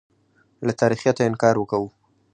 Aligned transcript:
له 0.65 0.71
تاریخیته 0.81 1.21
انکار 1.29 1.55
وکوو. 1.57 1.89